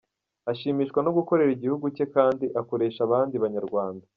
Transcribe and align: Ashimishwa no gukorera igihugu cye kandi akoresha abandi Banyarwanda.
Ashimishwa 0.51 0.99
no 1.03 1.11
gukorera 1.17 1.51
igihugu 1.53 1.85
cye 1.95 2.05
kandi 2.15 2.45
akoresha 2.61 2.99
abandi 3.07 3.35
Banyarwanda. 3.43 4.05